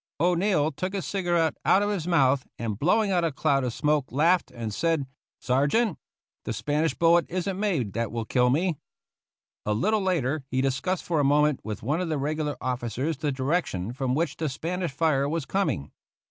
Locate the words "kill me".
8.25-8.79